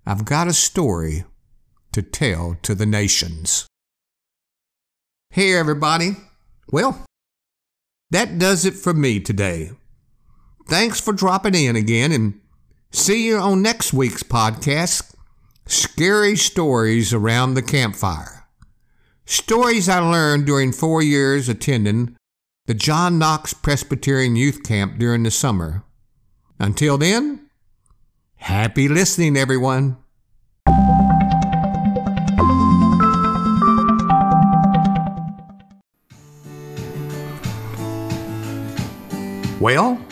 I've 0.07 0.25
got 0.25 0.47
a 0.47 0.53
story 0.53 1.25
to 1.91 2.01
tell 2.01 2.57
to 2.63 2.77
the 2.77 2.87
nations. 2.87 3.67
Hey, 5.31 5.53
everybody. 5.53 6.13
Well, 6.71 7.05
that 8.13 8.39
does 8.39 8.65
it 8.65 8.75
for 8.75 8.95
me 8.95 9.19
today. 9.19 9.73
Thanks 10.69 11.01
for 11.01 11.13
dropping 11.13 11.55
in 11.55 11.77
again 11.77 12.11
and 12.11 12.41
see 12.91 13.29
you 13.29 13.37
on 13.39 13.63
next 13.63 13.93
week's 13.93 14.25
podcast 14.25 15.15
Scary 15.65 16.35
Stories 16.35 17.13
Around 17.13 17.55
the 17.55 17.63
Campfire. 17.63 18.49
Stories 19.25 19.89
I 19.89 20.01
learned 20.01 20.45
during 20.45 20.73
four 20.73 21.03
years 21.03 21.49
attending 21.49 22.17
the 22.67 22.75
John 22.75 23.17
Knox 23.17 23.55
Presbyterian 23.55 24.35
Youth 24.35 24.65
Camp 24.65 24.99
during 24.99 25.23
the 25.23 25.31
summer. 25.31 25.85
Until 26.59 26.99
then, 26.99 27.49
happy 28.35 28.89
listening, 28.89 29.37
everyone. 29.37 29.99
Well, 39.61 40.06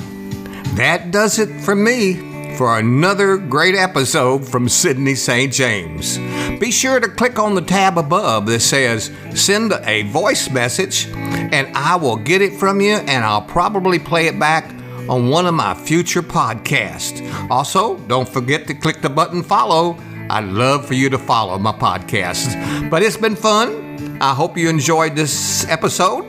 that 0.77 1.11
does 1.11 1.39
it 1.39 1.49
for 1.61 1.75
me 1.75 2.57
for 2.57 2.79
another 2.79 3.37
great 3.37 3.75
episode 3.75 4.47
from 4.47 4.69
Sidney 4.69 5.15
St. 5.15 5.53
James. 5.53 6.19
Be 6.61 6.71
sure 6.71 7.01
to 7.01 7.09
click 7.09 7.39
on 7.39 7.55
the 7.55 7.63
tab 7.63 7.99
above 7.99 8.47
that 8.47 8.61
says 8.61 9.11
send 9.35 9.73
a 9.73 10.03
voice 10.05 10.51
message, 10.51 11.09
and 11.09 11.67
I 11.77 11.97
will 11.97 12.17
get 12.17 12.43
it 12.43 12.55
from 12.55 12.81
you 12.81 12.95
and 12.95 13.25
I'll 13.25 13.43
probably 13.43 13.99
play 13.99 14.27
it 14.27 14.39
back 14.39 14.73
on 15.09 15.29
one 15.29 15.47
of 15.47 15.55
my 15.55 15.75
future 15.75 16.23
podcasts. 16.23 17.21
Also, 17.51 17.99
don't 18.07 18.29
forget 18.29 18.67
to 18.69 18.75
click 18.75 19.03
the 19.03 19.11
button 19.11 19.43
follow. 19.43 19.99
I'd 20.31 20.45
love 20.45 20.87
for 20.87 20.95
you 20.95 21.11
to 21.11 21.19
follow 21.19 21.59
my 21.59 21.73
podcast. 21.73 22.89
But 22.89 23.03
it's 23.03 23.17
been 23.17 23.37
fun. 23.37 24.19
I 24.21 24.33
hope 24.33 24.57
you 24.57 24.69
enjoyed 24.69 25.15
this 25.15 25.67
episode. 25.69 26.25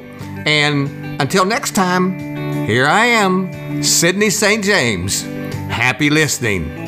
And 0.45 1.21
until 1.21 1.45
next 1.45 1.75
time, 1.75 2.34
here 2.65 2.87
I 2.87 3.05
am, 3.05 3.83
Sidney 3.83 4.31
St. 4.31 4.63
James. 4.63 5.21
Happy 5.69 6.09
listening. 6.09 6.84